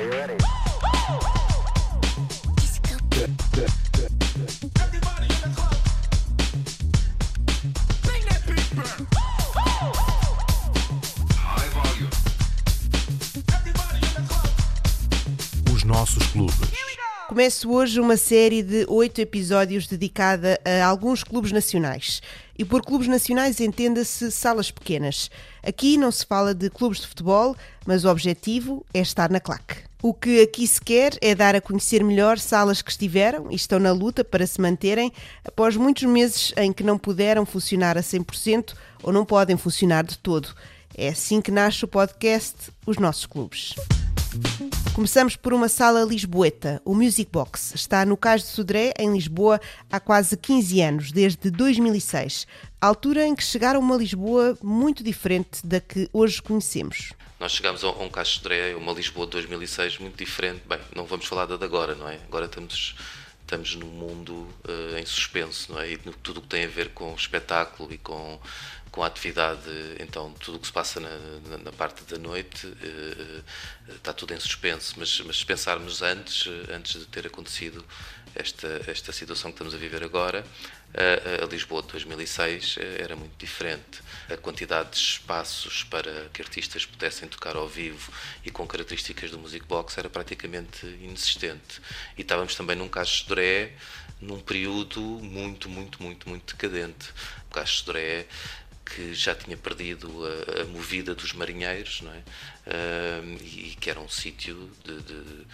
[0.00, 0.32] Are you ready?
[15.70, 16.54] Os nossos clubes.
[17.28, 22.22] Começo hoje uma série de oito episódios dedicada a alguns clubes nacionais.
[22.58, 25.30] E por clubes nacionais entenda-se salas pequenas.
[25.62, 27.54] Aqui não se fala de clubes de futebol,
[27.86, 29.89] mas o objetivo é estar na claque.
[30.02, 33.78] O que aqui se quer é dar a conhecer melhor salas que estiveram e estão
[33.78, 35.12] na luta para se manterem
[35.44, 40.16] após muitos meses em que não puderam funcionar a 100% ou não podem funcionar de
[40.16, 40.54] todo.
[40.96, 43.74] É assim que nasce o podcast Os Nossos Clubes.
[44.94, 47.74] Começamos por uma sala lisboeta, o Music Box.
[47.74, 49.60] Está no Cais de Sodré, em Lisboa,
[49.90, 52.46] há quase 15 anos, desde 2006.
[52.80, 57.12] Altura em que chegaram uma Lisboa muito diferente da que hoje conhecemos.
[57.40, 60.60] Nós chegámos a um de Sodré, uma Lisboa de 2006 muito diferente.
[60.68, 62.16] Bem, não vamos falar da de agora, não é?
[62.26, 62.94] Agora estamos,
[63.40, 65.92] estamos num mundo uh, em suspenso, não é?
[65.92, 68.38] E tudo o que tem a ver com espetáculo e com,
[68.90, 71.16] com a atividade, então tudo o que se passa na,
[71.48, 74.94] na, na parte da noite uh, uh, está tudo em suspenso.
[74.96, 77.84] Mas, mas se pensarmos antes, antes de ter acontecido
[78.34, 80.44] esta, esta situação que estamos a viver agora,
[80.92, 84.00] a, a Lisboa de 2006 era muito diferente.
[84.28, 88.12] A quantidade de espaços para que artistas pudessem tocar ao vivo
[88.44, 91.80] e com características do Music Box era praticamente inexistente.
[92.18, 93.72] E estávamos também num Caixo de Doré,
[94.20, 97.10] num período muito, muito, muito, muito decadente.
[97.48, 98.26] O Caixo de Doré
[98.94, 102.18] que já tinha perdido a, a, movida dos marinheiros, não é?
[102.66, 105.46] Uh, e que era um sítio de, de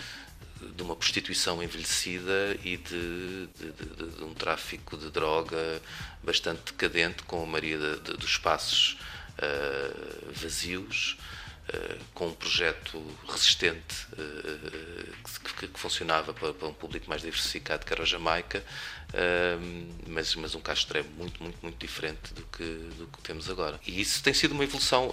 [0.74, 5.82] de uma prostituição envelhecida e de, de, um tráfico de droga
[6.22, 8.98] bastante decadente, com a maioria dos espaços
[9.38, 11.18] uh, vazios,
[11.68, 15.12] uh, com um projeto resistente uh,
[15.58, 18.64] que, que, funcionava para, para, um público mais diversificado, que era o Jamaica,
[20.06, 22.64] mas, mas um Castro é muito, muito, muito diferente do que,
[22.98, 23.80] do que temos agora.
[23.86, 25.10] E isso tem sido uma evolução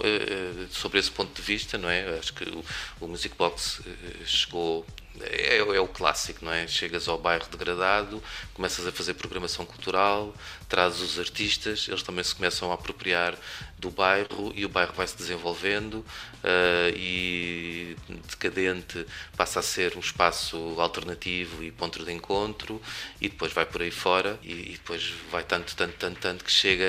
[0.70, 2.18] sobre esse ponto de vista, não é?
[2.18, 2.64] Acho que o,
[3.00, 3.80] o Music Box
[4.26, 4.84] chegou
[5.20, 6.66] é, é, o clássico, não é?
[6.66, 10.34] Chegas ao bairro degradado, começas a fazer programação cultural,
[10.68, 13.36] trazes os artistas, eles também se começam a apropriar
[13.78, 17.96] do bairro e o bairro vai se desenvolvendo uh, e
[18.28, 22.80] decadente passa a ser um espaço alternativo e ponto de encontro
[23.20, 26.50] e depois vai por aí fora e, e depois vai tanto, tanto, tanto, tanto que
[26.50, 26.86] chega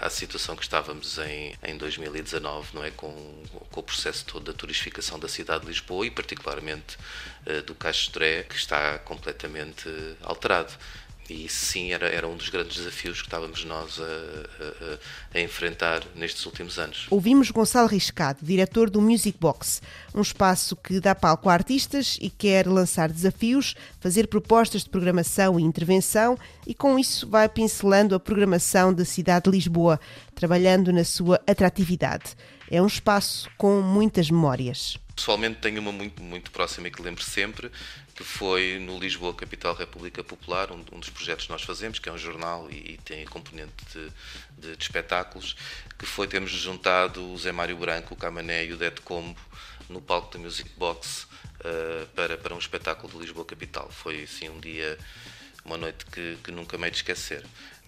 [0.00, 2.90] à, situação que estávamos em, em 2019, não é?
[2.92, 6.96] Com, com o processo todo da turistificação da cidade de Lisboa e particularmente
[7.66, 9.88] do Castoré, que está completamente
[10.22, 10.72] alterado.
[11.30, 15.40] E isso sim era, era um dos grandes desafios que estávamos nós a, a, a,
[15.40, 17.06] enfrentar nestes últimos anos.
[17.10, 19.80] Ouvimos Gonçalo Riscado, diretor do Music Box,
[20.14, 25.58] um espaço que dá palco a artistas e quer lançar desafios, fazer propostas de programação
[25.58, 26.36] e intervenção
[26.66, 30.00] e com isso vai pincelando a programação da cidade de Lisboa,
[30.34, 32.36] trabalhando na sua atratividade.
[32.72, 34.96] É um espaço com muitas memórias.
[35.14, 37.70] Pessoalmente tenho uma muito, muito próxima que lembro sempre,
[38.14, 42.08] que foi no Lisboa Capital República Popular, um, um, dos projetos que nós fazemos, que
[42.08, 44.10] é um jornal e, e tem componente de,
[44.58, 45.54] de, de, espetáculos,
[45.98, 49.38] que foi termos juntado o Zé Mário Branco, o Camané e o Dead Combo
[49.90, 53.90] no palco da Music Box uh, para, para um espetáculo de Lisboa Capital.
[53.90, 54.98] Foi assim um dia,
[55.62, 57.44] uma noite que, que nunca me hei de esquecer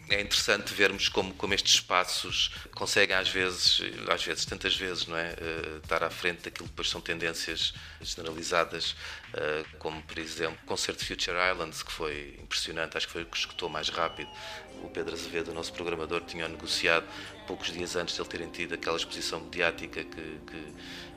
[0.09, 5.17] é interessante vermos como, como estes espaços conseguem às vezes, às vezes, tantas vezes, não
[5.17, 8.93] é, uh, estar à frente daquilo que depois são tendências generalizadas,
[9.33, 13.27] uh, como por exemplo o concerto Future Islands, que foi impressionante, acho que foi o
[13.27, 14.29] que escutou mais rápido.
[14.83, 17.07] O Pedro Azevedo, o nosso programador, tinha negociado
[17.47, 20.57] poucos dias antes de ele terem tido aquela exposição mediática que, que,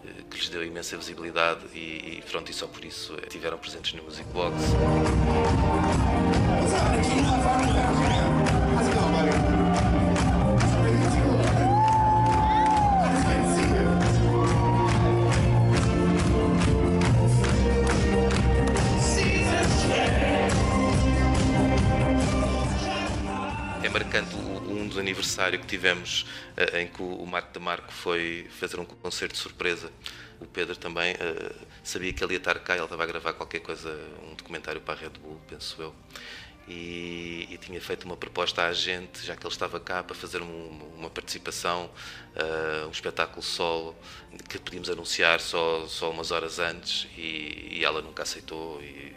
[0.06, 3.94] eh, que lhes deu imensa visibilidade e, e pronto, e só por isso estiveram presentes
[3.94, 4.56] no Music Box.
[25.18, 26.26] Dos aniversários que tivemos
[26.56, 29.92] eh, em que o Marco da Marco foi fazer um concerto de surpresa.
[30.40, 33.60] O Pedro também uh, sabia que ele ia estar cá, ele estava a gravar qualquer
[33.60, 33.90] coisa,
[34.30, 35.96] um documentário para a Red Bull, penso eu
[36.68, 40.42] e, e, tinha feito uma proposta à gente, já que ele estava cá, para fazer
[40.42, 41.90] um, uma participação,
[42.36, 43.96] uh, um espetáculo solo,
[44.50, 49.16] que podíamos anunciar só, só umas horas antes, e, e ela nunca aceitou, e,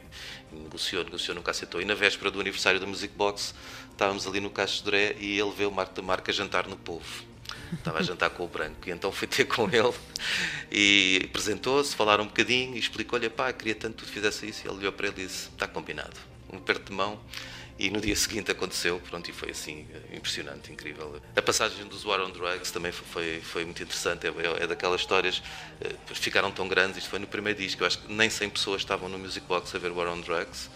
[0.52, 1.82] e, negociou, negociou, nunca aceitou.
[1.82, 3.52] E na véspera do aniversário da Music Box,
[3.91, 6.76] estávamos ali no Caixo de Dré e ele vê o Marco da Marca jantar no
[6.76, 7.25] Povo.
[7.73, 8.88] estava a jantar com o branco.
[8.88, 9.93] E então fui ter com ele
[10.70, 14.62] e apresentou-se, falaram um bocadinho e explicou-lhe: pá, queria tanto que tu fizesse isso.
[14.64, 16.17] E ele olhou para ele e disse: está combinado.
[16.52, 17.19] Um perto de mão.
[17.79, 21.19] E no dia seguinte aconteceu, pronto, e foi assim, impressionante, incrível.
[21.35, 25.43] A passagem dos War on Drugs também foi, foi muito interessante, é, é daquelas histórias,
[25.81, 28.82] eh, ficaram tão grandes, isto foi no primeiro disco, eu acho que nem 100 pessoas
[28.82, 30.69] estavam no Music Box a ver War on Drugs,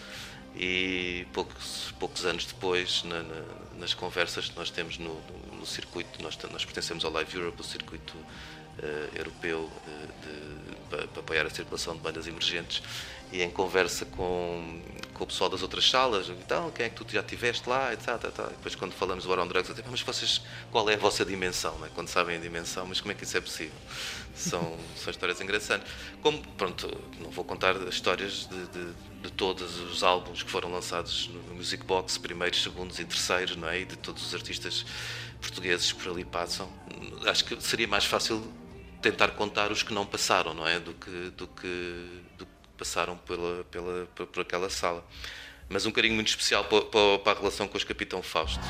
[0.56, 3.42] e poucos, poucos anos depois, na, na,
[3.78, 5.14] nas conversas que nós temos no,
[5.50, 11.06] no, no circuito, nós, nós, pertencemos ao Live Europe, o circuito uh, europeu uh, para,
[11.08, 12.82] para apoiar a circulação de bandas emergentes,
[13.32, 14.80] e em conversa com,
[15.12, 17.96] com o pessoal das outras salas, então, quem é que tu já estiveste lá, e,
[17.96, 18.46] tal, tal.
[18.46, 20.40] e depois quando falamos do War on Drugs, eu digo, mas vocês,
[20.70, 21.88] qual é a vossa dimensão, né?
[21.94, 23.76] quando sabem a dimensão, mas como é que isso é possível?
[24.34, 25.90] São, são histórias engraçantes.
[26.22, 26.90] Como, pronto,
[27.20, 28.92] não vou contar histórias de, de,
[29.22, 33.68] de todos os álbuns que foram lançados no Music Box, primeiros, segundos e terceiros, não
[33.68, 33.80] é?
[33.80, 34.84] E de todos os artistas
[35.40, 36.68] portugueses que por ali passam.
[37.26, 38.42] Acho que seria mais fácil
[39.00, 40.80] tentar contar os que não passaram, não é?
[40.80, 42.06] Do que, do que,
[42.38, 45.04] do que passaram pela, pela, por, aquela sala.
[45.68, 48.64] Mas um carinho muito especial para, para, para a relação com os Capitão Fausto.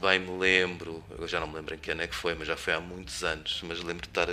[0.00, 2.48] bem me lembro, eu já não me lembro em que ano é que foi, mas
[2.48, 4.28] já foi há muitos anos, mas lembro de estar,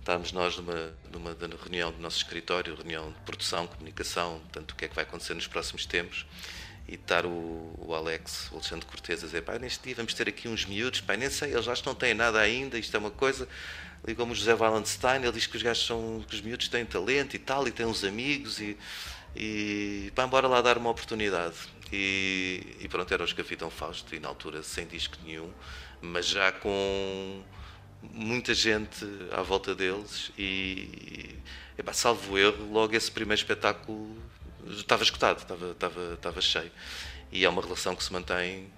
[0.00, 4.74] estarmos nós numa, numa, numa reunião do nosso escritório, reunião de produção, comunicação, portanto, o
[4.74, 6.26] que é que vai acontecer nos próximos tempos,
[6.88, 10.28] e estar o, o Alex, o Alexandre Cortez, a dizer, pá, neste dia vamos ter
[10.28, 12.98] aqui uns miúdos, pá, nem sei, eles acho que não têm nada ainda, isto é
[12.98, 13.48] uma coisa,
[14.06, 17.34] ligou-me o José Wallenstein, ele diz que os gajos são, que os miúdos têm talento
[17.34, 18.76] e tal, e têm uns amigos, e,
[19.34, 21.56] e pá, embora lá dar uma oportunidade.
[21.92, 25.50] E, e pronto, era os Capitão Fausto, e na altura sem disco nenhum,
[26.00, 27.42] mas já com
[28.02, 31.34] muita gente à volta deles e,
[31.76, 34.16] epá, salvo erro, logo esse primeiro espetáculo
[34.68, 36.70] estava escutado, estava, estava, estava cheio.
[37.32, 38.70] E é uma relação que se mantém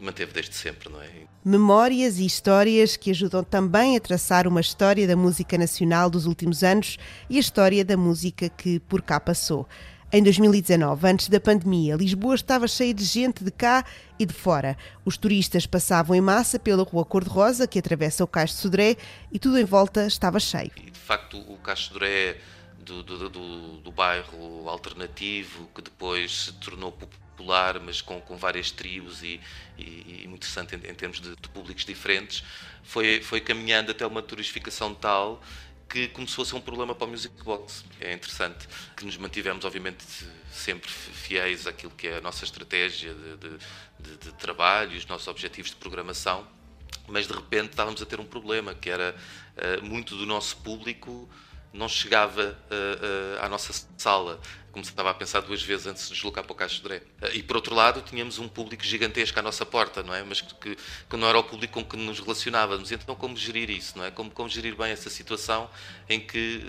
[0.00, 1.08] manteve desde sempre, não é?
[1.44, 6.64] Memórias e histórias que ajudam também a traçar uma história da música nacional dos últimos
[6.64, 6.98] anos
[7.30, 9.68] e a história da música que por cá passou.
[10.14, 13.82] Em 2019, antes da pandemia, Lisboa estava cheia de gente de cá
[14.18, 14.76] e de fora.
[15.06, 18.96] Os turistas passavam em massa pela Rua Cor-de-Rosa, que atravessa o Cais de Sodré,
[19.32, 20.70] e tudo em volta estava cheio.
[20.76, 22.36] E, de facto, o Cais de Sodré
[22.82, 28.70] do, do, do, do, bairro alternativo, que depois se tornou popular, mas com, com várias
[28.70, 29.40] tribos e,
[29.78, 32.44] e, e muito interessante em, em termos de, de, públicos diferentes,
[32.82, 35.42] foi, foi caminhando até uma turistificação tal
[35.88, 37.84] que começou a ser um problema para o Music Box.
[38.00, 40.02] É interessante que nos mantivemos, obviamente,
[40.50, 43.58] sempre fiéis àquilo que é a nossa estratégia de,
[44.00, 46.48] de, de, trabalho, os nossos objetivos de programação,
[47.06, 51.28] mas de repente estávamos a ter um problema, que era uh, muito do nosso público
[51.72, 54.38] não chegava uh, uh, à nossa sala
[54.72, 57.02] começava a pensar duas vezes antes de deslocar para o Caixo de Dré.
[57.34, 60.22] E por outro lado, tínhamos um público gigantesco à nossa porta, não é?
[60.22, 62.90] Mas que, que não era o público com que nos relacionávamos.
[62.90, 64.10] Então, como gerir isso, não é?
[64.10, 65.70] Como, como gerir bem essa situação
[66.08, 66.64] em que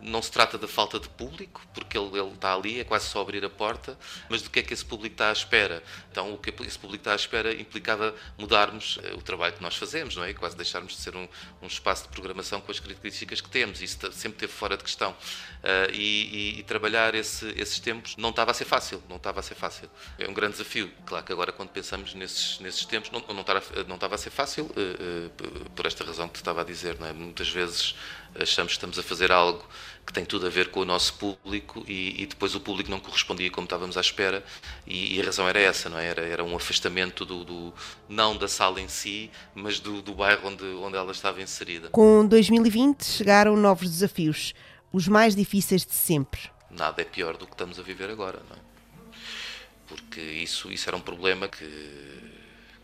[0.00, 3.20] não se trata da falta de público, porque ele, ele está ali, é quase só
[3.20, 3.98] abrir a porta,
[4.28, 5.82] mas do que é que esse público está à espera.
[6.10, 9.76] Então, o que esse público está à espera implicava mudarmos eh, o trabalho que nós
[9.76, 10.30] fazemos, não é?
[10.30, 11.28] E quase deixarmos de ser um,
[11.62, 13.80] um espaço de programação com as características que temos.
[13.80, 15.12] Isso sempre teve fora de questão.
[15.12, 19.16] Uh, e, e, e trabalhar esse esse, esses tempos não estava a ser fácil, não
[19.16, 19.90] estava a ser fácil.
[20.18, 20.90] É um grande desafio.
[21.04, 24.30] Claro que agora quando pensamos nesses, nesses tempos não, não, estava, não estava a ser
[24.30, 26.98] fácil uh, uh, por esta razão que te estava a dizer.
[26.98, 27.12] Não é?
[27.12, 27.94] Muitas vezes
[28.34, 29.64] achamos que estamos a fazer algo
[30.06, 33.00] que tem tudo a ver com o nosso público e, e depois o público não
[33.00, 34.44] correspondia como estávamos à espera
[34.86, 36.06] e, e a razão era essa, não é?
[36.06, 37.74] Era, era um afastamento do, do,
[38.08, 41.88] não da sala em si, mas do, do bairro onde, onde ela estava inserida.
[41.88, 44.52] Com 2020 chegaram novos desafios,
[44.92, 48.56] os mais difíceis de sempre nada é pior do que estamos a viver agora, não
[48.56, 48.60] é?
[49.86, 52.32] Porque isso, isso era um problema que,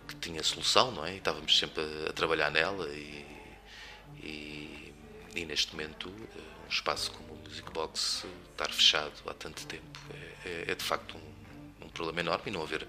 [0.06, 1.14] que tinha solução, não é?
[1.14, 3.26] E estávamos sempre a, a trabalhar nela e,
[4.22, 4.94] e,
[5.34, 9.98] e, neste momento eh, um espaço como o Music Box estar fechado há tanto tempo
[10.44, 12.86] é, é, é de facto um, um, problema enorme e não haver,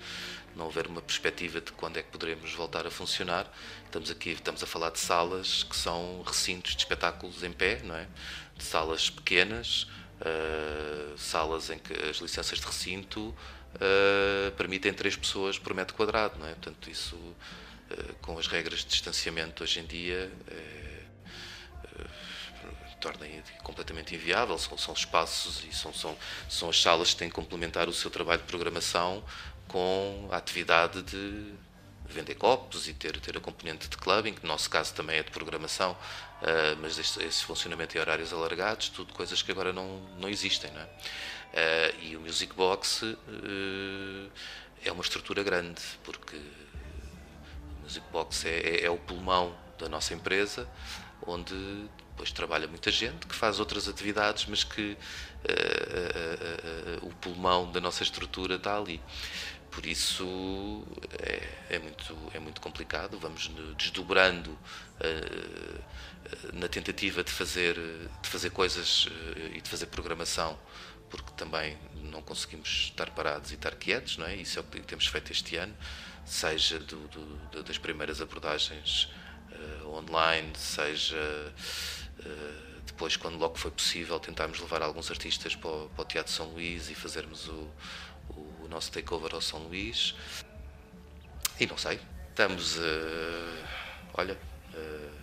[0.56, 3.50] não haver uma perspectiva de quando é que poderemos voltar a funcionar.
[3.86, 7.96] Estamos aqui, estamos a falar de salas que são recintos de espetáculos em pé, não
[7.96, 8.08] é?
[8.58, 9.88] De salas pequenas,
[10.22, 16.40] uh, salas em que as licenças de recinto uh, permitem três pessoas por metro quadrado,
[16.40, 16.52] não é?
[16.52, 20.32] Portanto, isso, uh, com as regras de distanciamento hoje em dia,
[23.00, 23.26] torna
[23.64, 24.58] completamente inviável.
[24.58, 26.16] São, são espaços e são, são,
[26.48, 29.24] são as salas que têm que complementar o seu trabalho de programação
[29.68, 31.54] com a atividade de
[32.12, 35.24] vender copos e ter, ter a componente de clubbing, que no nosso caso também é
[35.24, 40.30] de programação, uh, mas esse, funcionamento em horários alargados, tudo coisas que agora não, não
[40.30, 40.72] existem.
[40.72, 40.86] Não é?
[40.86, 44.32] Uh, e o Music Box uh,
[44.84, 50.14] é uma estrutura grande, porque o Music Box é, é, é o pulmão da nossa
[50.14, 50.68] empresa,
[51.26, 51.54] onde
[52.12, 54.98] depois trabalha muita gente que faz outras atividades, mas que
[57.02, 59.02] o pulmão da nossa estrutura está ali.
[59.72, 60.86] Por isso
[61.18, 63.18] é, é, muito, é muito complicado.
[63.18, 65.84] Vamos desdobrando uh,
[66.54, 67.76] na tentativa de fazer,
[68.22, 70.60] de fazer coisas uh, e de fazer programação,
[71.10, 74.36] porque também não conseguimos estar parados e estar quietos, não é?
[74.36, 75.76] Isso é o que temos feito este ano,
[76.26, 79.10] seja do, do, das primeiras abordagens
[79.84, 81.18] uh, online, seja
[82.86, 86.52] depois, quando logo foi possível, tentarmos levar alguns artistas para o, para o Teatro São
[86.52, 87.68] Luís e fazermos o
[88.70, 90.16] nosso takeover ao São Luís.
[91.60, 92.78] E não sei, estamos.
[92.78, 93.68] Uh,
[94.14, 94.38] olha.
[94.74, 95.22] Uh,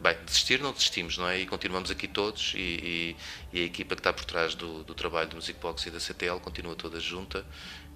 [0.00, 1.38] bem, desistir não desistimos, não é?
[1.40, 3.16] E continuamos aqui todos e, e,
[3.52, 6.00] e a equipa que está por trás do, do, trabalho do Music Box e da
[6.00, 7.44] CTL continua toda junta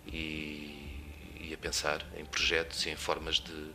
[0.07, 1.01] e,
[1.41, 3.71] e, a pensar em projetos e em formas de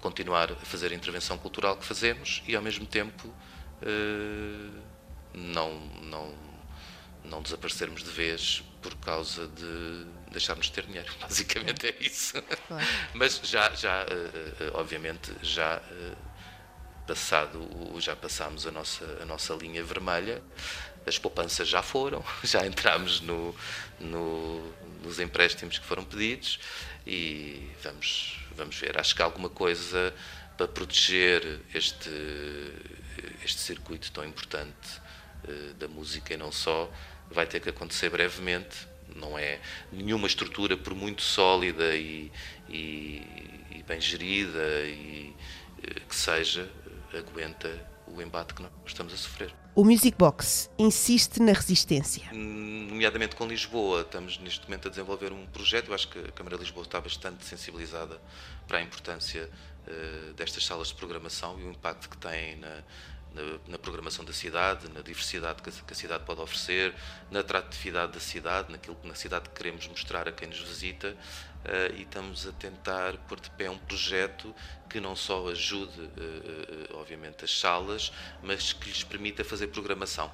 [0.00, 4.82] continuar a fazer a intervenção cultural que fazemos e ao mesmo tempo uh,
[5.32, 6.34] não, não,
[7.28, 11.12] não desaparecermos de vez por causa de deixarmos de ter dinheiro.
[11.20, 12.40] Basicamente é isso.
[12.42, 12.86] Claro.
[13.14, 16.14] Mas já, já eh, eh, obviamente, já eh,
[17.06, 17.68] passado,
[18.00, 20.42] já passámos a nossa, a nossa linha vermelha,
[21.06, 23.54] as poupanças já foram, já entramos no,
[23.98, 26.58] no, nos empréstimos que foram pedidos
[27.06, 28.98] e vamos, vamos ver.
[28.98, 30.14] Acho que há alguma coisa
[30.56, 32.10] para proteger este,
[33.44, 35.08] este circuito tão importante
[35.78, 36.92] da música e não só,
[37.30, 39.60] vai ter que acontecer brevemente não é
[39.92, 42.30] nenhuma estrutura, por muito sólida e,
[42.68, 43.22] e,
[43.70, 45.34] e bem gerida e
[45.82, 46.70] eh, que seja,
[47.12, 47.68] aguenta
[48.06, 49.54] o embate que nós estamos a sofrer.
[49.74, 52.28] O Music Box insiste na resistência.
[52.32, 55.88] Nomeadamente com Lisboa, estamos neste momento a desenvolver um projeto.
[55.88, 58.20] Eu acho que a Câmara de Lisboa está bastante sensibilizada
[58.66, 59.48] para a importância
[59.86, 62.82] uh, destas salas de programação e o impacto que têm na,
[63.34, 66.94] na, na, programação da cidade, na diversidade que a, que a, cidade pode oferecer,
[67.30, 71.94] na atratividade da cidade, naquilo que na cidade queremos mostrar a quem nos visita uh,
[71.96, 74.54] e estamos a tentar pôr de pé um projeto
[74.88, 80.30] que não só ajude, uh, uh, obviamente, as salas, mas que lhes permita fazer programação.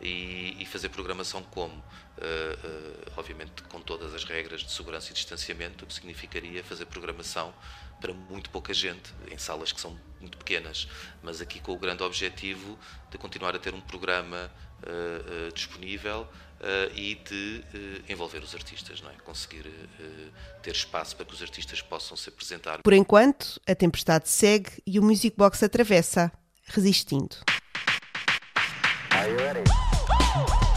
[0.00, 1.82] E, e fazer programação como?
[3.16, 7.54] obviamente, com todas as regras de segurança e distanciamento, o que significaria fazer programação
[8.00, 10.88] para muito pouca gente, em salas que são muito pequenas,
[11.22, 12.78] mas aqui com o grande objetivo
[13.10, 14.50] de continuar a ter um programa
[14.82, 17.64] uh, uh, disponível uh, e de
[18.08, 19.14] envolver os artistas, não é?
[19.24, 19.70] conseguir
[20.62, 22.82] ter espaço para que os artistas possam se apresentar.
[22.82, 26.32] Por enquanto, a tempestade segue e o Music Box atravessa,
[26.66, 27.36] resistindo.
[29.10, 29.79] Are you ready?
[30.40, 30.69] Nossos